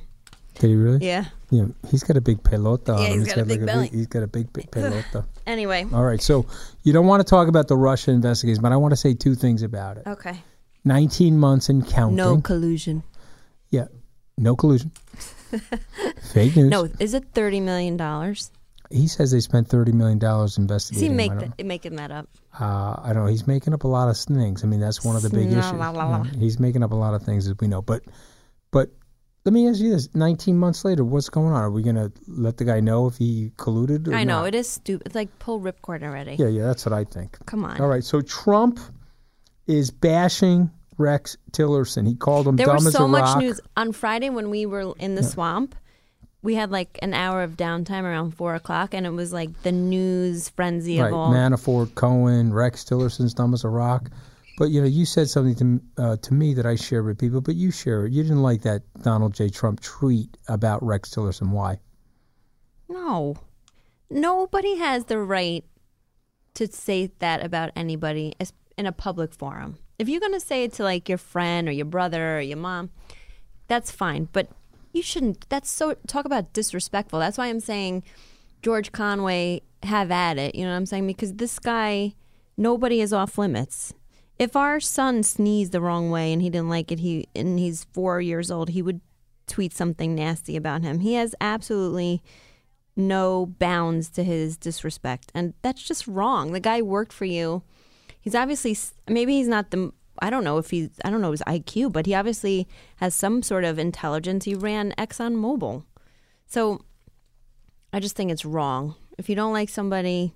[0.58, 1.06] Did he really?
[1.06, 1.26] Yeah.
[1.50, 1.66] Yeah.
[1.90, 2.98] He's got a big pelota.
[2.98, 3.18] Yeah, him.
[3.20, 3.88] he's got a big like belly.
[3.88, 5.26] he's got a big big pelota.
[5.46, 5.86] Anyway.
[5.92, 6.20] All right.
[6.20, 6.46] So
[6.82, 9.34] you don't want to talk about the Russia investigation, but I want to say two
[9.34, 10.06] things about it.
[10.06, 10.42] Okay.
[10.84, 12.16] 19 months and counting.
[12.16, 13.02] No collusion.
[13.70, 13.86] Yeah.
[14.38, 14.92] No collusion.
[16.32, 16.70] Fake news.
[16.70, 18.34] No, is it $30 million?
[18.90, 21.16] He says they spent $30 million Is he investigating.
[21.16, 22.28] make don't- making that up?
[22.58, 23.30] Uh, I don't know.
[23.30, 24.62] He's making up a lot of things.
[24.62, 26.36] I mean, that's one of the big issues.
[26.40, 27.82] He's making up a lot of things, as we know.
[27.82, 28.02] But,
[28.70, 28.90] but
[29.46, 31.54] let me ask you this: nineteen months later, what's going on?
[31.54, 34.08] Are we going to let the guy know if he colluded?
[34.08, 34.48] Or I know, not?
[34.48, 35.06] it is stupid.
[35.06, 36.34] It's like pull ripcord already.
[36.34, 37.38] Yeah, yeah, that's what I think.
[37.46, 37.80] Come on.
[37.80, 38.80] All right, so Trump
[39.68, 42.06] is bashing Rex Tillerson.
[42.06, 43.38] He called him There dumb was as so a much rock.
[43.38, 45.74] news on Friday when we were in the swamp.
[46.42, 49.72] We had like an hour of downtime around four o'clock, and it was like the
[49.72, 51.32] news frenzy Right, of all.
[51.32, 54.10] Manafort, Cohen, Rex Tillerson's dumb as a rock.
[54.56, 55.54] But you know, you said something
[55.96, 58.12] to uh, to me that I share with people, but you share it.
[58.12, 59.50] You didn't like that Donald J.
[59.50, 61.50] Trump tweet about Rex Tillerson.
[61.50, 61.78] Why?
[62.88, 63.36] No,
[64.08, 65.64] nobody has the right
[66.54, 68.32] to say that about anybody
[68.78, 69.76] in a public forum.
[69.98, 72.90] If you're gonna say it to like your friend or your brother or your mom,
[73.68, 74.28] that's fine.
[74.32, 74.48] But
[74.92, 75.46] you shouldn't.
[75.50, 77.18] That's so talk about disrespectful.
[77.18, 78.04] That's why I'm saying
[78.62, 80.54] George Conway have at it.
[80.54, 81.06] You know what I'm saying?
[81.06, 82.14] Because this guy,
[82.56, 83.92] nobody is off limits.
[84.38, 87.84] If our son sneezed the wrong way and he didn't like it, he and he's
[87.92, 89.00] four years old, he would
[89.46, 91.00] tweet something nasty about him.
[91.00, 92.22] He has absolutely
[92.96, 96.52] no bounds to his disrespect, and that's just wrong.
[96.52, 97.62] The guy worked for you.
[98.20, 98.76] He's obviously
[99.08, 99.92] maybe he's not the.
[100.20, 100.90] I don't know if he's.
[101.04, 104.44] I don't know his IQ, but he obviously has some sort of intelligence.
[104.44, 105.84] He ran Exxon Mobil,
[106.46, 106.84] so
[107.92, 108.96] I just think it's wrong.
[109.16, 110.34] If you don't like somebody,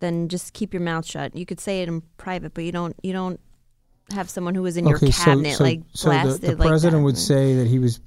[0.00, 1.36] then just keep your mouth shut.
[1.36, 2.96] You could say it in private, but you don't.
[3.02, 3.40] You don't
[4.12, 7.04] have someone who was in your cabinet like so blasted the, the like president that.
[7.04, 8.00] would say that he was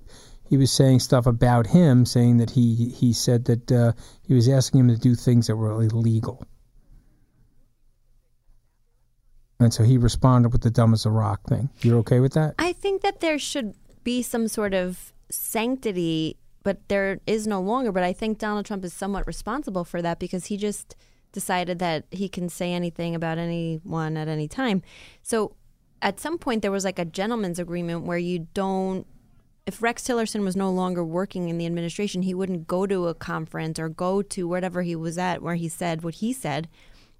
[0.50, 3.92] he was saying stuff about him, saying that he he said that uh,
[4.28, 6.44] he was asking him to do things that were illegal.
[9.60, 11.70] And so he responded with the dumb as a rock thing.
[11.82, 12.56] You're okay with that?
[12.58, 13.76] I think that there should
[14.06, 17.92] be some sort of sanctity, but there is no longer.
[17.92, 20.96] But I think Donald Trump is somewhat responsible for that because he just
[21.32, 24.82] decided that he can say anything about anyone at any time.
[25.22, 25.56] So
[26.02, 29.06] at some point, there was like a gentleman's agreement where you don't.
[29.66, 33.14] If Rex Tillerson was no longer working in the administration, he wouldn't go to a
[33.14, 36.68] conference or go to wherever he was at where he said what he said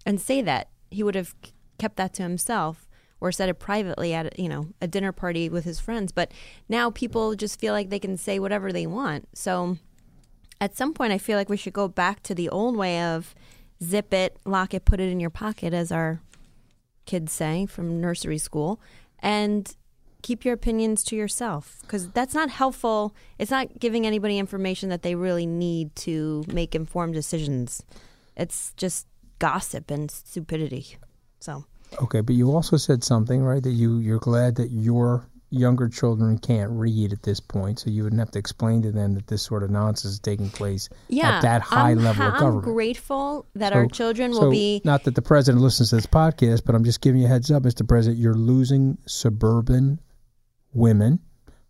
[0.06, 0.70] and say that.
[0.90, 1.36] He would have
[1.78, 2.90] kept that to himself
[3.22, 6.32] or said it privately at you know a dinner party with his friends but
[6.68, 9.78] now people just feel like they can say whatever they want so
[10.62, 13.34] at some point i feel like we should go back to the old way of
[13.84, 16.22] zip it lock it put it in your pocket as our
[17.06, 18.80] kids say from nursery school
[19.20, 19.76] and
[20.22, 21.78] keep your opinions to yourself.
[21.82, 23.16] Because that's not helpful.
[23.38, 27.84] It's not giving anybody information that they really need to make informed decisions.
[28.36, 29.08] It's just
[29.40, 30.98] gossip and stupidity.
[31.40, 31.66] So
[32.02, 33.64] Okay, but you also said something, right?
[33.64, 38.04] That you you're glad that your younger children can't read at this point, so you
[38.04, 41.38] wouldn't have to explain to them that this sort of nonsense is taking place yeah,
[41.38, 42.64] at that high I'm, level I'm of government.
[42.66, 44.82] grateful that So- our children will so be.
[44.86, 47.50] Not that the president listens to this podcast, but I'm just giving you a heads
[47.52, 47.88] up, Mr.
[47.88, 48.20] President.
[48.22, 50.00] You're losing suburban
[50.74, 51.20] women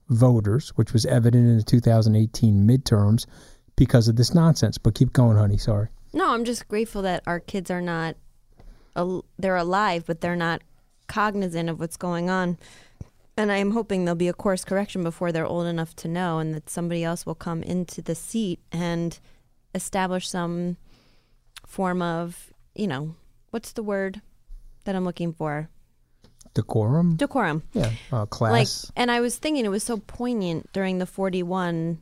[0.10, 3.26] voters, which was evident in the 2018 midterms
[3.76, 4.78] because of this nonsense.
[4.78, 5.58] But keep going, honey.
[5.58, 5.88] Sorry.
[6.14, 8.16] No, I'm just grateful that our kids are not.
[8.96, 10.62] al- They're alive, but they're not
[11.08, 12.58] cognizant of what's going on.
[13.40, 16.54] And I'm hoping there'll be a course correction before they're old enough to know, and
[16.54, 19.18] that somebody else will come into the seat and
[19.74, 20.76] establish some
[21.66, 23.16] form of, you know,
[23.52, 24.22] what's the word
[24.84, 25.70] that I'm looking for?
[26.54, 27.16] Decorum.
[27.16, 27.64] Decorum.
[27.72, 27.92] Yeah.
[28.12, 28.52] Uh, class.
[28.52, 31.98] Like, and I was thinking it was so poignant during the 41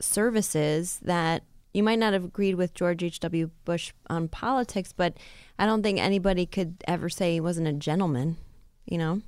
[0.00, 3.50] services that you might not have agreed with George H.W.
[3.64, 5.16] Bush on politics, but
[5.60, 8.36] I don't think anybody could ever say he wasn't a gentleman,
[8.84, 9.22] you know?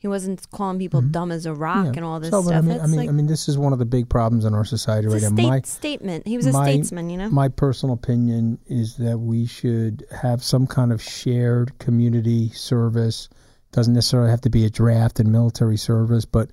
[0.00, 1.84] He wasn't calling people dumb as a rock Mm-hmm.
[1.86, 1.92] Yeah.
[1.96, 2.54] and all this So, stuff.
[2.56, 4.54] I mean, I mean, like, I mean, this is one of the big problems in
[4.54, 5.36] our society right a now.
[5.36, 6.26] state My statement.
[6.26, 7.28] He was a my- statesman, you know?
[7.30, 13.28] My personal opinion is that we should have some kind of shared community service.
[13.72, 16.50] Doesn't necessarily have to be a draft and military service, but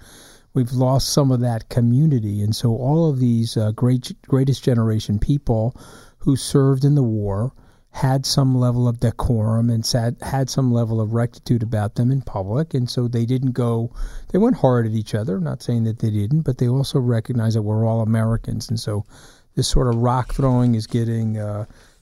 [0.53, 5.17] we've lost some of that community, and so all of these uh, great greatest generation
[5.19, 5.73] people
[6.19, 7.53] who served in the war
[7.97, 12.21] had some level of decorum and sat, had some level of rectitude about them in
[12.21, 13.91] public, and so they didn't go.
[14.31, 15.39] They went hard at each other.
[15.39, 19.03] Not saying that they didn't, but they also recognized that we're all Americans, and so
[19.55, 21.65] this sort of rock throwing is getting uh,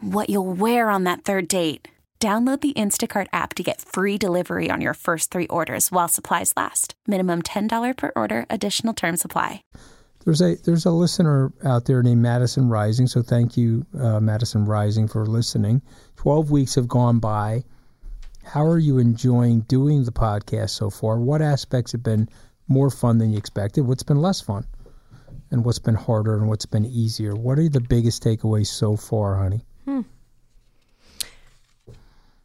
[0.00, 1.88] what you'll wear on that third date.
[2.20, 6.52] Download the Instacart app to get free delivery on your first three orders while supplies
[6.56, 6.94] last.
[7.06, 9.62] Minimum $10 per order, additional term supply.
[10.24, 14.64] There's a there's a listener out there named Madison Rising, so thank you, uh, Madison
[14.66, 15.80] Rising, for listening.
[16.16, 17.64] Twelve weeks have gone by.
[18.42, 21.18] How are you enjoying doing the podcast so far?
[21.18, 22.28] What aspects have been
[22.66, 23.86] more fun than you expected?
[23.86, 24.66] What's been less fun?
[25.50, 27.34] And what's been harder and what's been easier?
[27.34, 29.64] What are the biggest takeaways so far, honey?
[29.84, 30.02] Hmm.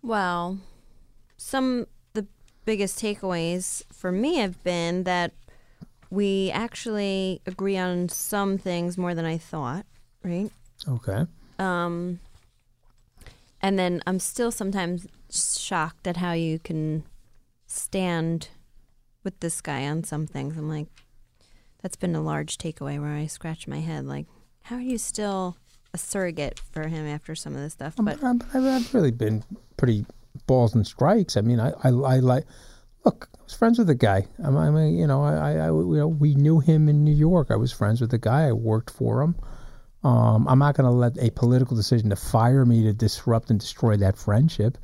[0.02, 0.60] Well,
[1.38, 2.28] some the
[2.66, 5.34] biggest takeaways for me have been that
[6.10, 9.86] we actually agree on some things more than I thought,
[10.24, 10.52] right?
[10.88, 11.26] Okay.
[11.58, 12.20] Um,
[13.62, 17.04] and then I'm still sometimes shocked at how you can
[17.66, 18.50] stand
[19.24, 20.58] with this guy on some things.
[20.58, 20.88] I'm like,
[21.84, 24.26] that's been a large takeaway where I scratch my head, like,
[24.64, 25.58] how are you still
[25.94, 27.94] a surrogate for him after some of this stuff?
[27.98, 28.24] But But
[28.56, 29.44] I've, I've really been
[29.78, 30.06] pretty
[30.48, 31.38] balls and strikes.
[31.38, 32.46] I mean, I, I, I like.
[33.06, 34.26] Look, I was friends with the guy.
[34.44, 37.48] I mean, you know, I, I, I- you know, we knew him in New York.
[37.52, 38.48] I was friends with the guy.
[38.48, 39.36] I worked for him.
[40.06, 43.60] Um, I'm not going to let a political decision to fire me to disrupt and
[43.60, 44.78] destroy that friendship.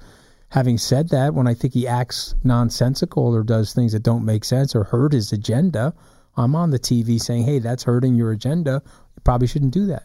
[0.50, 4.44] Having said that, when I think he acts nonsensical or does things that don't make
[4.44, 5.94] sense or hurt his agenda,
[6.38, 8.82] I'm on the TV saying, "Hey, that's hurting your agenda.
[8.86, 10.04] You probably shouldn't do that."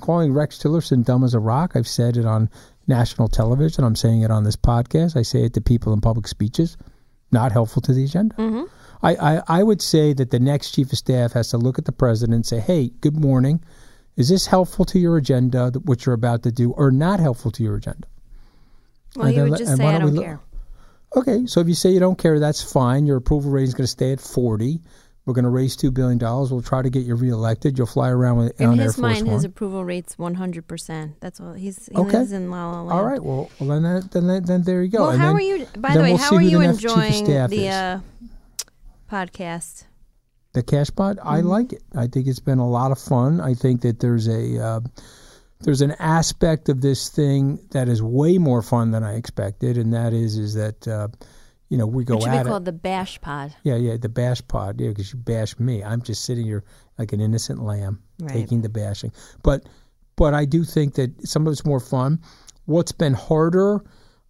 [0.00, 1.72] Calling Rex Tillerson dumb as a rock.
[1.76, 2.50] I've said it on
[2.86, 3.84] national television.
[3.84, 5.16] I'm saying it on this podcast.
[5.16, 6.76] I say it to people in public speeches.
[7.32, 8.34] Not helpful to the agenda.
[8.36, 8.62] Mm-hmm.
[9.02, 11.84] I, I, I would say that the next chief of staff has to look at
[11.84, 13.62] the president and say, hey, good morning.
[14.16, 17.62] Is this helpful to your agenda, what you're about to do, or not helpful to
[17.62, 18.06] your agenda?
[19.16, 20.40] Well, And you then would just say, I don't don't look- care.
[21.16, 23.06] Okay, so if you say you don't care, that's fine.
[23.06, 24.80] Your approval rating is going to stay at 40.
[25.26, 26.18] We're going to raise $2 billion.
[26.18, 27.78] We'll try to get you reelected.
[27.78, 29.44] You'll fly around with, In on Air his Force mind, his One.
[29.46, 31.14] approval rate's 100%.
[31.20, 31.54] That's all.
[31.54, 32.18] He's, he Okay.
[32.18, 32.92] lives in La La Land.
[32.92, 35.00] All right, well, well then, that, then, that- then there you go.
[35.04, 36.46] Well, And how then- are you, by then the way, we'll how see are who
[36.48, 37.74] you the next chief of enjoying staff the is.
[37.74, 38.00] uh,
[39.10, 39.84] podcast?
[40.52, 41.48] The cash pod, I Mm-hmm.
[41.48, 41.82] like it.
[41.96, 43.40] I think it's been a lot of fun.
[43.40, 44.80] I think that there's a uh,
[45.60, 49.92] there's an aspect of this thing that is way more fun than I expected, and
[49.94, 51.08] that is is that uh,
[51.74, 52.50] you know we go it should at be it.
[52.52, 53.52] called the Bash Pod.
[53.64, 54.80] Yeah, yeah, the bash pod.
[54.80, 55.82] Yeah, because you bash me.
[55.82, 56.62] I'm just sitting here
[56.98, 58.30] like an innocent lamb Right.
[58.30, 59.10] taking the bashing.
[59.42, 59.68] But
[60.14, 62.20] but I do think that some of it's more fun.
[62.66, 63.80] What's been harder,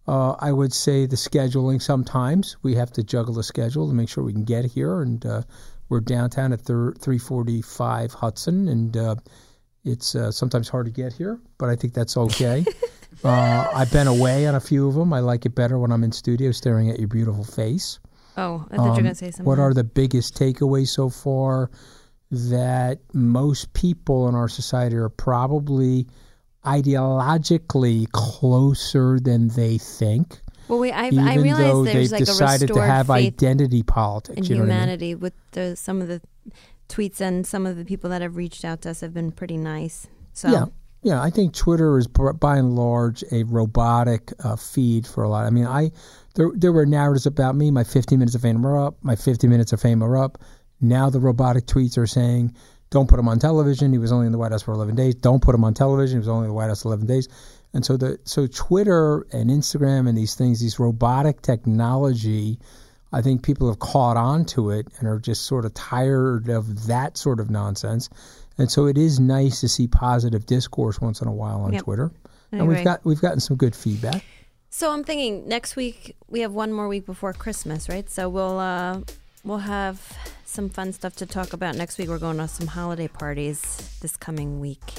[0.07, 1.79] uh, I would say, the scheduling.
[1.79, 5.23] Sometimes we have to juggle the schedule to make sure we can get here, and
[5.23, 5.43] uh,
[5.89, 9.15] we're downtown at thir- 345 Hudson, and uh,
[9.83, 12.65] it's uh, sometimes hard to get here, but I think that's okay.
[13.23, 15.13] uh, I've been away on a few of them.
[15.13, 17.99] I like it better when I'm in studio, staring at your beautiful face.
[18.37, 19.45] Oh, I thought you were Um, going to say something.
[19.45, 21.69] What are the biggest takeaways so far?
[22.31, 26.07] That most people in our society are probably
[26.65, 30.41] ideologically closer than they think.
[30.67, 33.83] Well, we, I, I realize they've there's like a decided to restored have faith identity
[33.83, 34.49] politics.
[34.49, 34.81] in know what I mean?
[34.81, 36.21] humanity with the, some of the
[36.89, 39.57] tweets and some of the people that have reached out to us have been pretty
[39.57, 40.07] nice.
[40.33, 40.65] So Yeah,
[41.05, 41.21] yeah.
[41.21, 45.45] I think Twitter is by and large a robotic uh, feed for a lot.
[45.45, 45.91] I mean, I
[46.33, 47.69] there there were narratives about me.
[47.69, 48.97] My 15 minutes of fame are up.
[49.03, 50.39] My 50 minutes of fame are up.
[50.81, 52.53] Now the robotic tweets are saying,
[52.89, 53.91] "Don't put him on television.
[53.91, 55.13] He was only in the White House for 11 days.
[55.13, 56.15] Don't put him on television.
[56.15, 57.29] He was only in the White House 11 days."
[57.73, 62.57] And so the so Twitter and Instagram and these things, these robotic technology.
[63.13, 66.87] I think people have caught on to it and are just sort of tired of
[66.87, 68.09] that sort of nonsense.
[68.57, 71.83] And so it is nice to see positive discourse once in a while on Yep.
[71.83, 72.11] Twitter.
[72.51, 74.23] I and we've got we've gotten some good feedback.
[74.69, 78.09] So I'm thinking next week we have one more week before Christmas, right?
[78.09, 79.01] So we'll uh,
[79.43, 80.01] we'll have
[80.45, 82.09] some fun stuff to talk about next week.
[82.09, 83.61] We're going to some holiday parties
[84.01, 84.93] this coming week,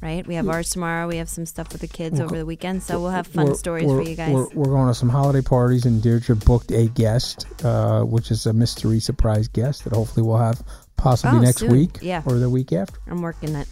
[0.00, 0.26] right?
[0.26, 1.08] We have ours tomorrow.
[1.08, 3.54] We have some stuff with the kids We're over the weekend, so we'll have fun
[3.54, 4.32] stories for you guys.
[4.32, 8.46] We're, we're going to some holiday parties, and Deidre booked a guest, uh, which is
[8.46, 10.62] a mystery surprise guest that hopefully we'll have
[10.96, 11.72] possibly Oh, next soon.
[11.72, 12.22] week Yeah.
[12.26, 12.98] or the week after.
[13.08, 13.68] I'm working it.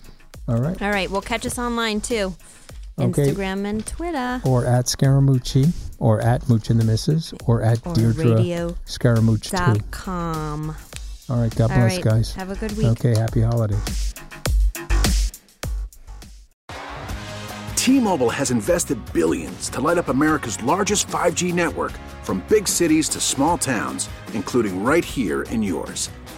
[0.48, 0.80] All right.
[0.82, 1.10] All right.
[1.10, 2.34] Well, catch us online too,
[3.00, 3.32] Okay.
[3.32, 4.40] Instagram and Twitter.
[4.44, 9.50] Or at Scaramucci, or at Mooch and the Misses, or at Or Deidre radio Scaramucci
[9.50, 9.56] too.
[9.56, 10.76] dot com.
[11.30, 11.54] All right.
[11.54, 12.32] God All bless, right, guys.
[12.34, 12.86] have a good week.
[12.88, 13.16] Okay.
[13.18, 14.14] Happy holidays.
[17.76, 23.20] T-Mobile has invested billions to light up America's largest 5G network from big cities to
[23.20, 26.08] small towns, including right here in yours.